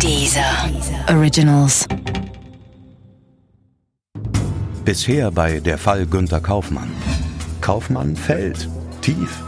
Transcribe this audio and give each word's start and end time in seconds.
Dieser 0.00 0.70
Originals. 1.08 1.86
Bisher 4.84 5.30
bei 5.30 5.60
der 5.60 5.78
Fall 5.78 6.06
Günter 6.06 6.40
Kaufmann. 6.40 6.90
Kaufmann 7.60 8.16
fällt 8.16 8.68
tief. 9.00 9.42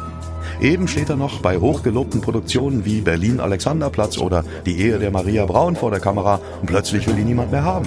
Eben 0.60 0.88
steht 0.88 1.10
er 1.10 1.16
noch 1.16 1.40
bei 1.40 1.58
hochgelobten 1.58 2.20
Produktionen 2.20 2.84
wie 2.84 3.02
Berlin 3.02 3.40
Alexanderplatz 3.40 4.18
oder 4.18 4.44
Die 4.64 4.78
Ehe 4.78 4.98
der 4.98 5.10
Maria 5.10 5.44
Braun 5.44 5.76
vor 5.76 5.90
der 5.90 6.00
Kamera 6.00 6.40
und 6.60 6.66
plötzlich 6.66 7.06
will 7.06 7.18
ihn 7.18 7.26
niemand 7.26 7.50
mehr 7.50 7.64
haben. 7.64 7.86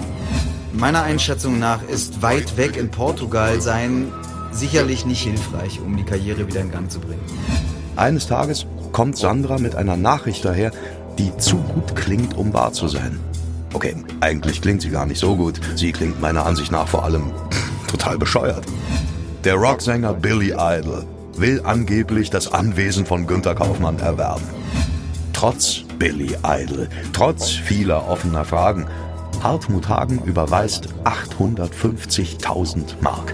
Meiner 0.74 1.04
Einschätzung 1.04 1.58
nach 1.58 1.82
ist 1.84 2.22
weit 2.22 2.58
weg 2.58 2.78
in 2.78 2.92
Portugal 2.92 3.60
sein 3.62 4.12
sicherlich 4.52 5.06
nicht 5.06 5.24
hilfreich, 5.24 5.80
um 5.80 5.96
die 5.98 6.04
Karriere 6.04 6.48
wieder 6.48 6.62
in 6.62 6.72
Gang 6.72 6.92
zu 6.92 7.00
bringen. 7.00 7.22
Eines 7.96 8.28
Tages 8.28 8.66
kommt 8.92 9.18
Sandra 9.18 9.58
mit 9.58 9.76
einer 9.76 9.98
Nachricht 9.98 10.46
daher, 10.46 10.72
die 11.20 11.36
zu 11.38 11.58
gut 11.58 11.96
klingt, 11.96 12.38
um 12.38 12.54
wahr 12.54 12.72
zu 12.72 12.88
sein. 12.88 13.20
Okay, 13.74 13.96
eigentlich 14.22 14.62
klingt 14.62 14.82
sie 14.82 14.90
gar 14.90 15.06
nicht 15.06 15.20
so 15.20 15.36
gut. 15.36 15.60
Sie 15.76 15.92
klingt 15.92 16.22
meiner 16.22 16.46
Ansicht 16.46 16.72
nach 16.72 16.88
vor 16.88 17.04
allem 17.04 17.32
total 17.88 18.18
bescheuert. 18.18 18.66
Der 19.44 19.56
Rocksänger 19.56 20.14
Billy 20.14 20.54
Idol 20.58 21.06
will 21.36 21.62
angeblich 21.64 22.30
das 22.30 22.52
Anwesen 22.52 23.06
von 23.06 23.28
Günter 23.28 23.54
Kaufmann 23.54 24.00
erwerben. 24.00 24.44
Trotz 25.34 25.84
Billy 26.00 26.36
Idol, 26.44 26.90
trotz 27.14 27.50
vieler 27.50 28.08
offener 28.10 28.46
Fragen, 28.46 28.88
Hartmut 29.44 29.88
Hagen 29.88 30.22
überweist 30.24 30.90
850.000 31.04 32.96
Mark. 33.02 33.34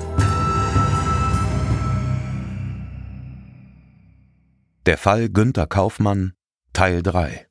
Der 4.86 4.98
Fall 4.98 5.30
Günter 5.30 5.66
Kaufmann 5.66 6.34
Teil 6.74 7.02
3 7.02 7.48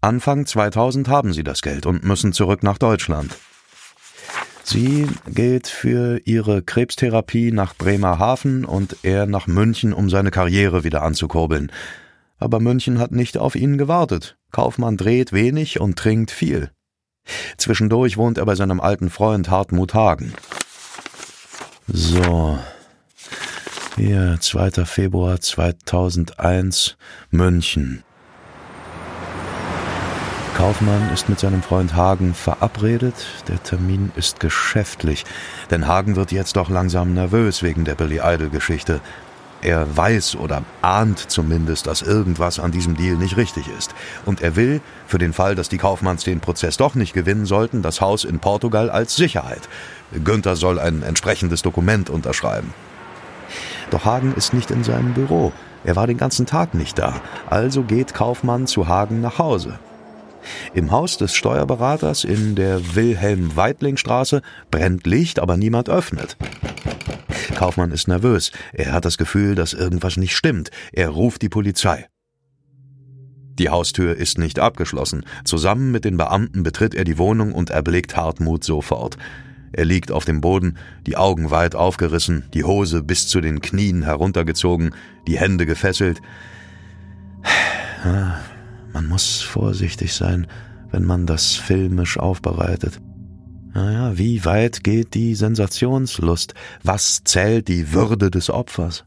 Anfang 0.00 0.46
2000 0.46 1.08
haben 1.08 1.32
sie 1.32 1.44
das 1.44 1.62
Geld 1.62 1.86
und 1.86 2.04
müssen 2.04 2.32
zurück 2.32 2.62
nach 2.62 2.78
Deutschland. 2.78 3.36
Sie 4.62 5.08
geht 5.28 5.68
für 5.68 6.20
ihre 6.24 6.60
Krebstherapie 6.62 7.52
nach 7.52 7.76
Bremerhaven 7.76 8.64
und 8.64 8.96
er 9.02 9.26
nach 9.26 9.46
München, 9.46 9.92
um 9.92 10.10
seine 10.10 10.30
Karriere 10.30 10.82
wieder 10.82 11.02
anzukurbeln. 11.02 11.70
Aber 12.38 12.60
München 12.60 12.98
hat 12.98 13.12
nicht 13.12 13.38
auf 13.38 13.54
ihn 13.54 13.78
gewartet. 13.78 14.36
Kaufmann 14.50 14.96
dreht 14.96 15.32
wenig 15.32 15.80
und 15.80 15.96
trinkt 15.96 16.30
viel. 16.30 16.70
Zwischendurch 17.56 18.16
wohnt 18.16 18.38
er 18.38 18.44
bei 18.44 18.54
seinem 18.54 18.80
alten 18.80 19.10
Freund 19.10 19.50
Hartmut 19.50 19.94
Hagen. 19.94 20.34
So. 21.86 22.58
Hier, 23.96 24.36
2. 24.40 24.84
Februar 24.84 25.40
2001, 25.40 26.96
München. 27.30 28.02
Kaufmann 30.56 31.10
ist 31.12 31.28
mit 31.28 31.38
seinem 31.38 31.62
Freund 31.62 31.94
Hagen 31.94 32.32
verabredet. 32.32 33.14
Der 33.46 33.62
Termin 33.62 34.10
ist 34.16 34.40
geschäftlich, 34.40 35.26
denn 35.70 35.86
Hagen 35.86 36.16
wird 36.16 36.32
jetzt 36.32 36.56
doch 36.56 36.70
langsam 36.70 37.12
nervös 37.12 37.62
wegen 37.62 37.84
der 37.84 37.94
Billy 37.94 38.20
Idol-Geschichte. 38.24 39.02
Er 39.60 39.94
weiß 39.98 40.36
oder 40.36 40.62
ahnt 40.80 41.30
zumindest, 41.30 41.86
dass 41.86 42.00
irgendwas 42.00 42.58
an 42.58 42.72
diesem 42.72 42.96
Deal 42.96 43.16
nicht 43.16 43.36
richtig 43.36 43.68
ist. 43.78 43.94
Und 44.24 44.40
er 44.40 44.56
will, 44.56 44.80
für 45.06 45.18
den 45.18 45.34
Fall, 45.34 45.56
dass 45.56 45.68
die 45.68 45.76
Kaufmanns 45.76 46.24
den 46.24 46.40
Prozess 46.40 46.78
doch 46.78 46.94
nicht 46.94 47.12
gewinnen 47.12 47.44
sollten, 47.44 47.82
das 47.82 48.00
Haus 48.00 48.24
in 48.24 48.38
Portugal 48.38 48.88
als 48.88 49.14
Sicherheit. 49.14 49.68
Günther 50.24 50.56
soll 50.56 50.78
ein 50.78 51.02
entsprechendes 51.02 51.60
Dokument 51.60 52.08
unterschreiben. 52.08 52.72
Doch 53.90 54.06
Hagen 54.06 54.32
ist 54.34 54.54
nicht 54.54 54.70
in 54.70 54.84
seinem 54.84 55.12
Büro. 55.12 55.52
Er 55.84 55.96
war 55.96 56.06
den 56.06 56.16
ganzen 56.16 56.46
Tag 56.46 56.72
nicht 56.72 56.98
da. 56.98 57.20
Also 57.50 57.82
geht 57.82 58.14
Kaufmann 58.14 58.66
zu 58.66 58.88
Hagen 58.88 59.20
nach 59.20 59.38
Hause. 59.38 59.78
Im 60.74 60.90
Haus 60.90 61.16
des 61.18 61.34
Steuerberaters 61.34 62.24
in 62.24 62.54
der 62.54 62.94
Wilhelm-Weidling-Straße 62.94 64.42
brennt 64.70 65.06
Licht, 65.06 65.38
aber 65.38 65.56
niemand 65.56 65.88
öffnet. 65.88 66.36
Kaufmann 67.54 67.90
ist 67.90 68.08
nervös. 68.08 68.52
Er 68.72 68.92
hat 68.92 69.04
das 69.04 69.18
Gefühl, 69.18 69.54
dass 69.54 69.72
irgendwas 69.72 70.16
nicht 70.16 70.36
stimmt. 70.36 70.70
Er 70.92 71.08
ruft 71.08 71.42
die 71.42 71.48
Polizei. 71.48 72.06
Die 73.58 73.70
Haustür 73.70 74.16
ist 74.16 74.38
nicht 74.38 74.58
abgeschlossen. 74.58 75.24
Zusammen 75.44 75.90
mit 75.90 76.04
den 76.04 76.18
Beamten 76.18 76.62
betritt 76.62 76.94
er 76.94 77.04
die 77.04 77.16
Wohnung 77.16 77.52
und 77.52 77.70
erblickt 77.70 78.14
Hartmut 78.16 78.64
sofort. 78.64 79.16
Er 79.72 79.86
liegt 79.86 80.12
auf 80.12 80.24
dem 80.24 80.40
Boden, 80.40 80.76
die 81.06 81.16
Augen 81.16 81.50
weit 81.50 81.74
aufgerissen, 81.74 82.44
die 82.54 82.64
Hose 82.64 83.02
bis 83.02 83.28
zu 83.28 83.40
den 83.40 83.60
Knien 83.60 84.02
heruntergezogen, 84.02 84.94
die 85.26 85.38
Hände 85.38 85.66
gefesselt. 85.66 86.20
Man 88.96 89.08
muss 89.08 89.42
vorsichtig 89.42 90.14
sein, 90.14 90.46
wenn 90.90 91.04
man 91.04 91.26
das 91.26 91.54
filmisch 91.54 92.18
aufbereitet. 92.18 92.98
Naja, 93.74 94.16
wie 94.16 94.46
weit 94.46 94.84
geht 94.84 95.12
die 95.12 95.34
Sensationslust? 95.34 96.54
Was 96.82 97.22
zählt 97.22 97.68
die 97.68 97.92
Würde 97.92 98.30
des 98.30 98.48
Opfers? 98.48 99.04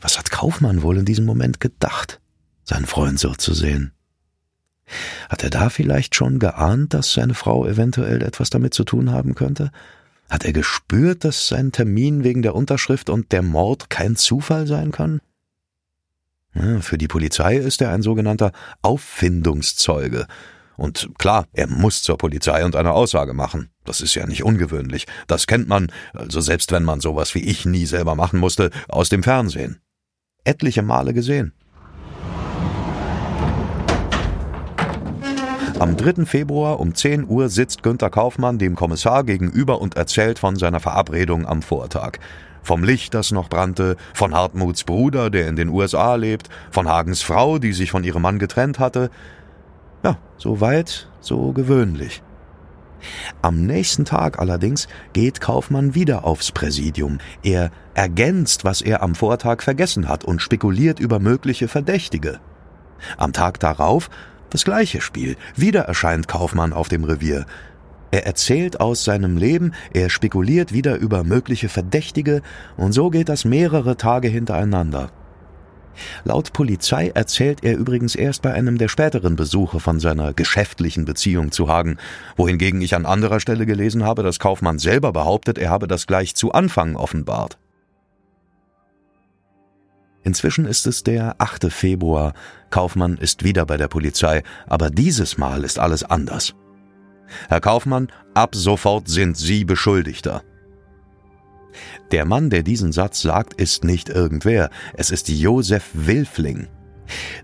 Was 0.00 0.18
hat 0.18 0.30
Kaufmann 0.30 0.80
wohl 0.80 0.96
in 0.96 1.04
diesem 1.04 1.26
Moment 1.26 1.60
gedacht, 1.60 2.18
seinen 2.64 2.86
Freund 2.86 3.20
so 3.20 3.34
zu 3.34 3.52
sehen? 3.52 3.92
Hat 5.28 5.44
er 5.44 5.50
da 5.50 5.68
vielleicht 5.68 6.14
schon 6.14 6.38
geahnt, 6.38 6.94
dass 6.94 7.12
seine 7.12 7.34
Frau 7.34 7.66
eventuell 7.66 8.22
etwas 8.22 8.48
damit 8.48 8.72
zu 8.72 8.84
tun 8.84 9.12
haben 9.12 9.34
könnte? 9.34 9.70
Hat 10.30 10.46
er 10.46 10.54
gespürt, 10.54 11.24
dass 11.24 11.48
sein 11.48 11.72
Termin 11.72 12.24
wegen 12.24 12.40
der 12.40 12.54
Unterschrift 12.54 13.10
und 13.10 13.32
der 13.32 13.42
Mord 13.42 13.90
kein 13.90 14.16
Zufall 14.16 14.66
sein 14.66 14.92
kann? 14.92 15.20
Für 16.80 16.98
die 16.98 17.08
Polizei 17.08 17.56
ist 17.56 17.80
er 17.80 17.90
ein 17.90 18.02
sogenannter 18.02 18.52
Auffindungszeuge. 18.82 20.26
Und 20.76 21.10
klar, 21.18 21.46
er 21.52 21.66
muss 21.66 22.02
zur 22.02 22.18
Polizei 22.18 22.64
und 22.64 22.76
eine 22.76 22.92
Aussage 22.92 23.34
machen. 23.34 23.70
Das 23.84 24.00
ist 24.00 24.14
ja 24.14 24.26
nicht 24.26 24.44
ungewöhnlich. 24.44 25.06
Das 25.26 25.46
kennt 25.46 25.68
man, 25.68 25.90
also 26.12 26.40
selbst 26.40 26.70
wenn 26.70 26.84
man 26.84 27.00
sowas 27.00 27.34
wie 27.34 27.44
ich 27.44 27.66
nie 27.66 27.84
selber 27.84 28.14
machen 28.14 28.38
musste, 28.38 28.70
aus 28.88 29.08
dem 29.08 29.24
Fernsehen. 29.24 29.80
Etliche 30.44 30.82
Male 30.82 31.14
gesehen. 31.14 31.52
Am 35.80 35.96
3. 35.96 36.26
Februar 36.26 36.80
um 36.80 36.92
10 36.92 37.28
Uhr 37.28 37.48
sitzt 37.48 37.84
Günter 37.84 38.10
Kaufmann 38.10 38.58
dem 38.58 38.74
Kommissar 38.74 39.22
gegenüber 39.22 39.80
und 39.80 39.96
erzählt 39.96 40.40
von 40.40 40.56
seiner 40.56 40.80
Verabredung 40.80 41.46
am 41.46 41.62
Vortag. 41.62 42.18
Vom 42.64 42.82
Licht, 42.82 43.14
das 43.14 43.30
noch 43.30 43.48
brannte, 43.48 43.96
von 44.12 44.34
Hartmuts 44.34 44.82
Bruder, 44.82 45.30
der 45.30 45.46
in 45.46 45.54
den 45.54 45.68
USA 45.68 46.16
lebt, 46.16 46.48
von 46.72 46.88
Hagens 46.88 47.22
Frau, 47.22 47.60
die 47.60 47.72
sich 47.72 47.92
von 47.92 48.02
ihrem 48.02 48.22
Mann 48.22 48.40
getrennt 48.40 48.80
hatte. 48.80 49.08
Ja, 50.02 50.18
so 50.36 50.60
weit, 50.60 51.08
so 51.20 51.52
gewöhnlich. 51.52 52.24
Am 53.40 53.64
nächsten 53.64 54.04
Tag 54.04 54.40
allerdings 54.40 54.88
geht 55.12 55.40
Kaufmann 55.40 55.94
wieder 55.94 56.24
aufs 56.24 56.50
Präsidium. 56.50 57.18
Er 57.44 57.70
ergänzt, 57.94 58.64
was 58.64 58.82
er 58.82 59.00
am 59.00 59.14
Vortag 59.14 59.62
vergessen 59.62 60.08
hat 60.08 60.24
und 60.24 60.42
spekuliert 60.42 60.98
über 60.98 61.20
mögliche 61.20 61.68
Verdächtige. 61.68 62.40
Am 63.16 63.32
Tag 63.32 63.60
darauf 63.60 64.10
das 64.50 64.64
gleiche 64.64 65.00
Spiel. 65.00 65.36
Wieder 65.56 65.82
erscheint 65.82 66.28
Kaufmann 66.28 66.72
auf 66.72 66.88
dem 66.88 67.04
Revier. 67.04 67.46
Er 68.10 68.26
erzählt 68.26 68.80
aus 68.80 69.04
seinem 69.04 69.36
Leben, 69.36 69.74
er 69.92 70.08
spekuliert 70.08 70.72
wieder 70.72 70.96
über 70.96 71.24
mögliche 71.24 71.68
Verdächtige, 71.68 72.42
und 72.76 72.92
so 72.92 73.10
geht 73.10 73.28
das 73.28 73.44
mehrere 73.44 73.96
Tage 73.96 74.28
hintereinander. 74.28 75.10
Laut 76.24 76.52
Polizei 76.52 77.08
erzählt 77.08 77.64
er 77.64 77.76
übrigens 77.76 78.14
erst 78.14 78.42
bei 78.42 78.52
einem 78.52 78.78
der 78.78 78.88
späteren 78.88 79.36
Besuche 79.36 79.80
von 79.80 80.00
seiner 80.00 80.32
geschäftlichen 80.32 81.04
Beziehung 81.04 81.50
zu 81.52 81.68
Hagen, 81.68 81.98
wohingegen 82.36 82.80
ich 82.80 82.94
an 82.94 83.04
anderer 83.04 83.40
Stelle 83.40 83.66
gelesen 83.66 84.04
habe, 84.04 84.22
dass 84.22 84.38
Kaufmann 84.38 84.78
selber 84.78 85.12
behauptet, 85.12 85.58
er 85.58 85.70
habe 85.70 85.88
das 85.88 86.06
gleich 86.06 86.34
zu 86.34 86.52
Anfang 86.52 86.96
offenbart. 86.96 87.58
Inzwischen 90.28 90.66
ist 90.66 90.86
es 90.86 91.04
der 91.04 91.36
8. 91.38 91.72
Februar. 91.72 92.34
Kaufmann 92.68 93.16
ist 93.16 93.44
wieder 93.44 93.64
bei 93.64 93.78
der 93.78 93.88
Polizei, 93.88 94.42
aber 94.66 94.90
dieses 94.90 95.38
Mal 95.38 95.64
ist 95.64 95.78
alles 95.78 96.04
anders. 96.04 96.54
Herr 97.48 97.62
Kaufmann, 97.62 98.08
ab 98.34 98.54
sofort 98.54 99.08
sind 99.08 99.38
Sie 99.38 99.64
Beschuldigter. 99.64 100.42
Der 102.12 102.26
Mann, 102.26 102.50
der 102.50 102.62
diesen 102.62 102.92
Satz 102.92 103.22
sagt, 103.22 103.54
ist 103.54 103.84
nicht 103.84 104.10
irgendwer, 104.10 104.68
es 104.92 105.10
ist 105.10 105.30
Josef 105.30 105.88
Wilfling. 105.94 106.68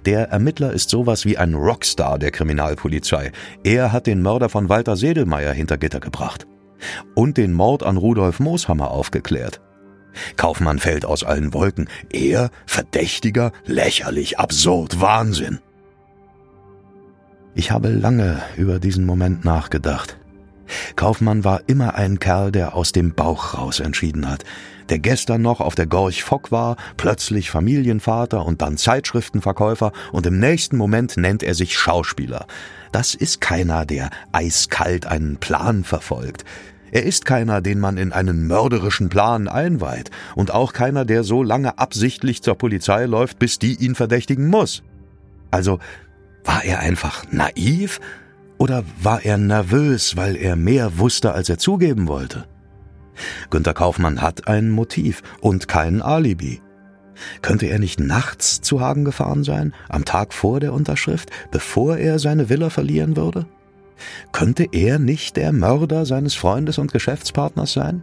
Der 0.04 0.28
Ermittler 0.28 0.74
ist 0.74 0.90
sowas 0.90 1.24
wie 1.24 1.38
ein 1.38 1.54
Rockstar 1.54 2.18
der 2.18 2.32
Kriminalpolizei. 2.32 3.32
Er 3.62 3.92
hat 3.92 4.06
den 4.06 4.20
Mörder 4.20 4.50
von 4.50 4.68
Walter 4.68 4.96
Sedelmeier 4.96 5.54
hinter 5.54 5.78
Gitter 5.78 6.00
gebracht 6.00 6.46
und 7.14 7.38
den 7.38 7.54
Mord 7.54 7.82
an 7.82 7.96
Rudolf 7.96 8.40
Mooshammer 8.40 8.90
aufgeklärt. 8.90 9.62
Kaufmann 10.36 10.78
fällt 10.78 11.04
aus 11.04 11.24
allen 11.24 11.52
Wolken. 11.52 11.88
Er, 12.10 12.50
Verdächtiger, 12.66 13.52
lächerlich, 13.66 14.38
absurd, 14.38 15.00
Wahnsinn. 15.00 15.60
Ich 17.54 17.70
habe 17.70 17.88
lange 17.88 18.42
über 18.56 18.78
diesen 18.78 19.06
Moment 19.06 19.44
nachgedacht. 19.44 20.16
Kaufmann 20.96 21.44
war 21.44 21.62
immer 21.66 21.94
ein 21.94 22.18
Kerl, 22.18 22.50
der 22.50 22.74
aus 22.74 22.92
dem 22.92 23.14
Bauch 23.14 23.54
raus 23.54 23.80
entschieden 23.80 24.28
hat. 24.28 24.44
der 24.90 24.98
gestern 24.98 25.40
noch 25.40 25.60
auf 25.60 25.74
der 25.74 25.86
Gorch 25.86 26.24
Fock 26.24 26.52
war, 26.52 26.76
plötzlich 26.98 27.50
Familienvater 27.50 28.44
und 28.44 28.60
dann 28.60 28.76
Zeitschriftenverkäufer 28.76 29.92
und 30.12 30.26
im 30.26 30.38
nächsten 30.38 30.76
Moment 30.76 31.16
nennt 31.16 31.42
er 31.42 31.54
sich 31.54 31.78
Schauspieler. 31.78 32.46
Das 32.92 33.14
ist 33.14 33.40
keiner, 33.40 33.86
der 33.86 34.10
eiskalt 34.32 35.06
einen 35.06 35.38
Plan 35.38 35.84
verfolgt. 35.84 36.44
Er 36.94 37.02
ist 37.02 37.24
keiner, 37.24 37.60
den 37.60 37.80
man 37.80 37.96
in 37.96 38.12
einen 38.12 38.46
mörderischen 38.46 39.08
Plan 39.08 39.48
einweiht 39.48 40.12
und 40.36 40.52
auch 40.54 40.72
keiner, 40.72 41.04
der 41.04 41.24
so 41.24 41.42
lange 41.42 41.76
absichtlich 41.76 42.40
zur 42.40 42.54
Polizei 42.54 43.06
läuft, 43.06 43.40
bis 43.40 43.58
die 43.58 43.74
ihn 43.74 43.96
verdächtigen 43.96 44.46
muss. 44.46 44.84
Also 45.50 45.80
war 46.44 46.64
er 46.64 46.78
einfach 46.78 47.24
naiv 47.32 48.00
oder 48.58 48.84
war 49.02 49.24
er 49.24 49.38
nervös, 49.38 50.16
weil 50.16 50.36
er 50.36 50.54
mehr 50.54 50.96
wusste, 50.98 51.32
als 51.32 51.48
er 51.48 51.58
zugeben 51.58 52.06
wollte? 52.06 52.46
Günter 53.50 53.74
Kaufmann 53.74 54.22
hat 54.22 54.46
ein 54.46 54.70
Motiv 54.70 55.24
und 55.40 55.66
kein 55.66 56.00
Alibi. 56.00 56.62
Könnte 57.42 57.66
er 57.66 57.80
nicht 57.80 57.98
nachts 57.98 58.60
zu 58.60 58.80
Hagen 58.80 59.04
gefahren 59.04 59.42
sein, 59.42 59.74
am 59.88 60.04
Tag 60.04 60.32
vor 60.32 60.60
der 60.60 60.72
Unterschrift, 60.72 61.30
bevor 61.50 61.96
er 61.96 62.20
seine 62.20 62.48
Villa 62.48 62.70
verlieren 62.70 63.16
würde? 63.16 63.46
Könnte 64.32 64.68
er 64.72 64.98
nicht 64.98 65.36
der 65.36 65.52
Mörder 65.52 66.06
seines 66.06 66.34
Freundes 66.34 66.78
und 66.78 66.92
Geschäftspartners 66.92 67.72
sein? 67.72 68.02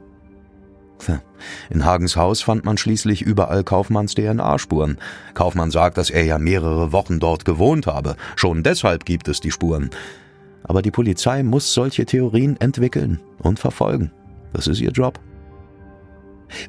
In 1.69 1.85
Hagens 1.85 2.15
Haus 2.15 2.41
fand 2.41 2.65
man 2.65 2.77
schließlich 2.77 3.21
überall 3.21 3.63
Kaufmanns 3.63 4.13
DNA-Spuren. 4.13 4.97
Kaufmann 5.33 5.71
sagt, 5.71 5.97
dass 5.97 6.09
er 6.09 6.23
ja 6.23 6.37
mehrere 6.37 6.91
Wochen 6.91 7.19
dort 7.19 7.45
gewohnt 7.45 7.87
habe. 7.87 8.15
Schon 8.35 8.63
deshalb 8.63 9.05
gibt 9.05 9.27
es 9.27 9.39
die 9.39 9.51
Spuren. 9.51 9.89
Aber 10.63 10.81
die 10.81 10.91
Polizei 10.91 11.43
muss 11.43 11.73
solche 11.73 12.05
Theorien 12.05 12.59
entwickeln 12.59 13.19
und 13.39 13.59
verfolgen. 13.59 14.11
Das 14.53 14.67
ist 14.67 14.79
ihr 14.79 14.91
Job. 14.91 15.19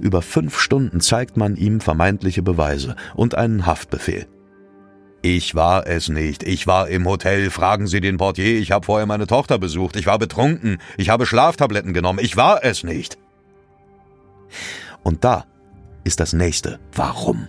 Über 0.01 0.23
fünf 0.23 0.59
Stunden 0.59 1.01
zeigt 1.01 1.37
man 1.37 1.57
ihm 1.57 1.81
vermeintliche 1.81 2.43
Beweise 2.43 2.97
und 3.15 3.35
einen 3.35 3.67
Haftbefehl. 3.67 4.27
Ich 5.23 5.55
war 5.55 5.87
es 5.87 6.09
nicht. 6.09 6.43
Ich 6.43 6.67
war 6.67 6.89
im 6.89 7.07
Hotel. 7.07 7.51
Fragen 7.51 7.87
Sie 7.87 8.01
den 8.01 8.17
Portier. 8.17 8.59
Ich 8.59 8.73
habe 8.73 8.85
vorher 8.85 9.07
meine 9.07 9.29
Tochter 9.29 9.59
besucht. 9.59 9.95
Ich 9.95 10.07
war 10.07 10.19
betrunken. 10.19 10.79
Ich 10.97 11.11
habe 11.11 11.27
Schlaftabletten 11.27 11.95
genommen. 11.95 12.19
Ich 12.21 12.37
war 12.37 12.65
es 12.65 12.83
nicht. 12.83 13.19
Und 15.05 15.23
da 15.25 15.47
ist 16.03 16.19
das 16.19 16.33
nächste 16.33 16.81
Warum. 16.93 17.47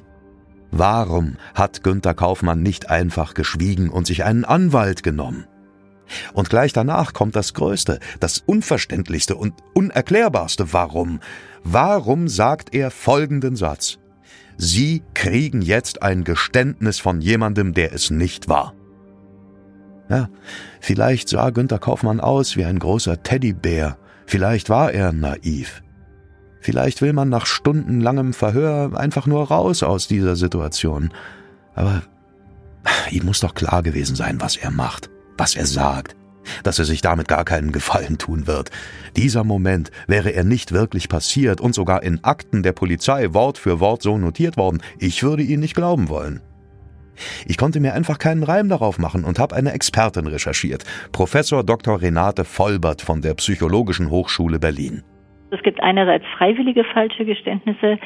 Warum 0.70 1.38
hat 1.56 1.84
Günther 1.84 2.14
Kaufmann 2.14 2.62
nicht 2.62 2.92
einfach 2.92 3.34
geschwiegen 3.34 3.90
und 3.90 4.06
sich 4.06 4.24
einen 4.24 4.46
Anwalt 4.46 5.02
genommen? 5.02 5.46
Und 6.34 6.52
gleich 6.52 6.74
danach 6.74 7.14
kommt 7.14 7.36
das 7.36 7.56
Größte, 7.56 8.00
das 8.20 8.40
Unverständlichste 8.46 9.36
und 9.36 9.54
Unerklärbarste 9.74 10.74
Warum. 10.74 11.22
Warum 11.64 12.28
sagt 12.28 12.76
er 12.76 12.92
folgenden 12.92 13.56
Satz? 13.56 13.98
Sie 14.58 15.04
kriegen 15.14 15.62
jetzt 15.62 16.02
ein 16.02 16.24
Geständnis 16.24 17.00
von 17.00 17.22
jemandem, 17.22 17.74
der 17.74 17.94
es 17.94 18.10
nicht 18.10 18.48
war. 18.48 18.74
Ja, 20.10 20.30
vielleicht 20.80 21.30
sah 21.30 21.50
Günther 21.50 21.80
Kaufmann 21.80 22.20
aus 22.20 22.58
wie 22.58 22.66
ein 22.66 22.80
großer 22.80 23.24
Teddybär, 23.24 23.98
vielleicht 24.26 24.70
war 24.70 24.92
er 24.92 25.12
naiv. 25.12 25.82
Vielleicht 26.60 27.02
will 27.02 27.14
man 27.14 27.30
nach 27.30 27.46
stundenlangem 27.46 28.34
Verhör 28.34 28.98
einfach 28.98 29.28
nur 29.28 29.48
raus 29.48 29.84
aus 29.84 30.08
dieser 30.08 30.36
Situation. 30.36 31.12
Aber 31.76 32.04
ihm 33.12 33.26
muss 33.26 33.42
doch 33.42 33.54
klar 33.54 33.84
gewesen 33.84 34.16
sein, 34.16 34.40
was 34.40 34.56
er 34.56 34.72
macht 34.72 35.10
was 35.38 35.56
er 35.56 35.66
sagt, 35.66 36.16
dass 36.64 36.80
er 36.80 36.86
sich 36.86 37.02
damit 37.02 37.28
gar 37.28 37.46
keinen 37.46 37.72
Gefallen 37.72 38.18
tun 38.18 38.48
wird. 38.48 38.70
Dieser 39.16 39.44
Moment 39.44 39.92
wäre 40.08 40.32
er 40.32 40.44
nicht 40.44 40.72
wirklich 40.72 41.10
passiert 41.10 41.62
und 41.62 41.76
sogar 41.76 42.04
in 42.04 42.24
Akten 42.24 42.64
der 42.64 42.74
Polizei 42.74 43.34
Wort 43.34 43.58
für 43.58 43.80
Wort 43.80 44.02
so 44.02 44.18
notiert 44.18 44.58
worden, 44.58 44.82
ich 45.00 45.24
würde 45.24 45.44
ihn 45.44 45.60
nicht 45.60 45.76
glauben 45.76 46.10
wollen. 46.10 46.42
Ich 47.46 47.58
konnte 47.58 47.80
mir 47.80 47.94
einfach 47.94 48.18
keinen 48.18 48.44
Reim 48.44 48.70
darauf 48.70 48.98
machen 48.98 49.24
und 49.24 49.40
habe 49.40 49.56
eine 49.56 49.74
Expertin 49.74 50.28
recherchiert, 50.28 50.84
Professor 51.12 51.64
Dr. 51.64 52.02
Renate 52.02 52.44
Vollbert 52.44 53.02
von 53.02 53.22
der 53.22 53.36
Psychologischen 53.36 54.10
Hochschule 54.10 54.60
Berlin. 54.60 55.04
Es 55.52 55.62
gibt 55.62 55.84
einerseits 55.84 56.26
freiwillige 56.36 56.84
falsche 56.84 57.26
Geständnisse, 57.26 58.00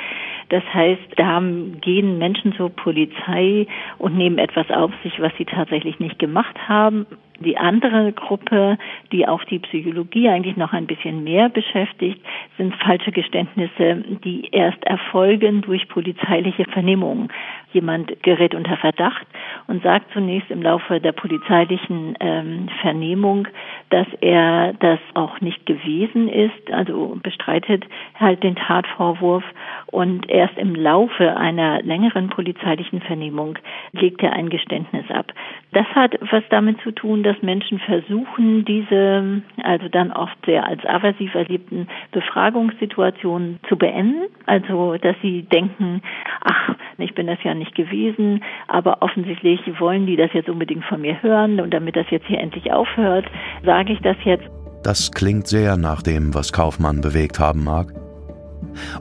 das 0.50 0.64
heißt, 0.74 1.02
da 1.16 1.42
gehen 1.82 2.18
Menschen 2.18 2.54
zur 2.54 2.70
Polizei 2.70 3.68
und 3.98 4.18
nehmen 4.18 4.38
etwas 4.38 4.70
auf 4.70 4.92
sich, 5.04 5.20
was 5.20 5.32
sie 5.38 5.46
tatsächlich 5.46 6.00
nicht 6.00 6.20
gemacht 6.20 6.58
haben. 6.68 7.06
Die 7.40 7.58
andere 7.58 8.14
Gruppe, 8.14 8.78
die 9.12 9.28
auch 9.28 9.44
die 9.44 9.60
Psychologie 9.60 10.30
eigentlich 10.30 10.58
noch 10.58 10.74
ein 10.74 10.88
bisschen 10.88 11.24
mehr 11.24 11.50
beschäftigt, 11.50 12.20
sind 12.58 12.76
falsche 12.76 13.12
Geständnisse, 13.12 14.04
die 14.24 14.50
erst 14.52 14.84
erfolgen 14.86 15.62
durch 15.62 15.88
polizeiliche 15.88 16.66
Vernehmungen. 16.66 17.30
Jemand 17.78 18.24
gerät 18.24 18.56
unter 18.56 18.76
Verdacht 18.78 19.28
und 19.68 19.84
sagt 19.84 20.12
zunächst 20.12 20.50
im 20.50 20.64
Laufe 20.64 21.00
der 21.00 21.12
polizeilichen 21.12 22.16
ähm, 22.20 22.70
Vernehmung, 22.82 23.48
dass 23.92 24.08
er 24.20 24.74
das 24.80 25.00
auch 25.14 25.40
nicht 25.42 25.68
gewesen 25.68 26.28
ist, 26.28 26.72
also 26.72 27.20
bestreitet 27.22 27.86
halt 28.20 28.42
den 28.42 28.56
Tatvorwurf 28.56 29.44
und 29.92 30.28
erst 30.28 30.58
im 30.58 30.74
Laufe 30.74 31.38
einer 31.38 31.84
längeren 31.84 32.30
polizeilichen 32.30 33.02
Vernehmung 33.02 33.60
legt 33.92 34.24
er 34.24 34.34
ein 34.34 34.50
Geständnis 34.50 35.06
ab. 35.12 35.32
Das 35.74 35.86
hat 35.94 36.18
was 36.32 36.44
damit 36.50 36.82
zu 36.82 36.92
tun, 36.92 37.22
dass 37.22 37.40
Menschen 37.44 37.78
versuchen, 37.80 38.66
diese, 38.66 39.44
also 39.62 39.88
dann 39.90 40.12
oft 40.12 40.38
sehr 40.46 40.66
als 40.66 40.84
aversiv 40.86 41.36
erlebten 41.36 41.88
Befragungssituationen 42.12 43.60
zu 43.70 43.78
beenden. 43.78 44.24
Also, 44.46 44.96
dass 44.98 45.16
sie 45.22 45.44
denken, 45.44 46.02
ach, 46.42 46.76
ich 46.98 47.14
bin 47.14 47.28
das 47.28 47.38
ja 47.44 47.54
nicht 47.54 47.76
gewesen, 47.76 48.44
aber 48.68 49.02
offensichtlich 49.02 49.60
wollen 49.80 50.06
die 50.06 50.16
das 50.16 50.32
jetzt 50.34 50.50
unbedingt 50.50 50.84
von 50.86 51.02
mir 51.02 51.22
hören 51.22 51.60
und 51.60 51.74
damit 51.74 51.96
das 51.96 52.10
jetzt 52.10 52.26
hier 52.28 52.40
endlich 52.40 52.72
aufhört, 52.72 53.26
sage 53.64 53.94
ich 53.94 54.00
das 54.02 54.18
jetzt. 54.24 54.46
Das 54.84 55.12
klingt 55.12 55.48
sehr 55.48 55.78
nach 55.78 56.02
dem, 56.02 56.34
was 56.34 56.54
Kaufmann 56.54 57.02
bewegt 57.02 57.40
haben 57.40 57.64
mag. 57.64 57.94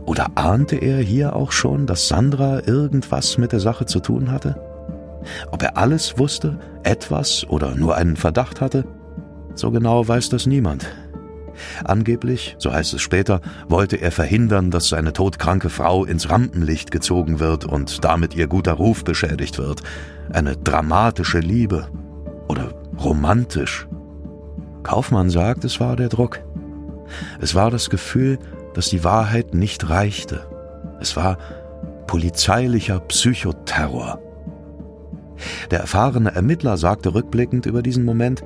Oder 0.05 0.27
ahnte 0.35 0.77
er 0.77 0.99
hier 0.99 1.37
auch 1.37 1.53
schon, 1.53 1.87
dass 1.87 2.09
Sandra 2.09 2.61
irgendwas 2.67 3.39
mit 3.39 3.53
der 3.53 3.61
Sache 3.61 3.87
zu 3.87 4.01
tun 4.01 4.31
hatte? 4.31 4.57
Ob 5.51 5.63
er 5.63 5.77
alles 5.77 6.19
wusste, 6.19 6.59
etwas 6.85 7.47
oder 7.49 7.75
nur 7.75 7.97
einen 7.97 8.17
Verdacht 8.17 8.61
hatte? 8.61 8.85
So 9.55 9.71
genau 9.71 10.07
weiß 10.07 10.29
das 10.29 10.47
niemand. 10.47 10.87
Angeblich, 11.85 12.57
so 12.59 12.73
heißt 12.73 12.95
es 12.95 13.03
später, 13.03 13.41
wollte 13.69 13.97
er 13.97 14.13
verhindern, 14.13 14.71
dass 14.71 14.89
seine 14.89 15.13
todkranke 15.13 15.71
Frau 15.71 16.05
ins 16.05 16.31
Rampenlicht 16.31 16.91
gezogen 16.91 17.41
wird 17.41 17.65
und 17.65 18.05
damit 18.05 18.35
ihr 18.35 18.47
guter 18.47 18.75
Ruf 18.75 19.05
beschädigt 19.05 19.59
wird. 19.59 19.83
Eine 20.33 20.57
dramatische 20.57 21.41
Liebe. 21.41 21.89
Oder 22.49 22.73
romantisch. 23.03 23.87
Kaufmann 24.83 25.31
sagt, 25.31 25.65
es 25.65 25.81
war 25.81 25.97
der 25.97 26.09
Druck. 26.09 26.41
Es 27.41 27.55
war 27.55 27.71
das 27.71 27.91
Gefühl, 27.91 28.39
dass 28.75 28.89
die 28.89 29.05
Wahrheit 29.05 29.55
nicht 29.55 29.89
reichte. 29.89 30.47
Es 31.01 31.17
war 31.17 31.39
polizeilicher 32.07 33.01
Psychoterror. 33.01 34.21
Der 35.71 35.81
erfahrene 35.81 36.35
Ermittler 36.35 36.77
sagte 36.77 37.15
rückblickend 37.15 37.67
über 37.67 37.83
diesen 37.83 38.05
Moment, 38.05 38.43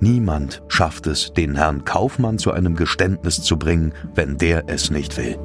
Niemand 0.00 0.62
schafft 0.68 1.06
es, 1.06 1.32
den 1.32 1.56
Herrn 1.56 1.84
Kaufmann 1.84 2.38
zu 2.38 2.52
einem 2.52 2.76
Geständnis 2.76 3.42
zu 3.42 3.58
bringen, 3.58 3.94
wenn 4.14 4.36
der 4.36 4.64
es 4.68 4.90
nicht 4.90 5.16
will. 5.16 5.38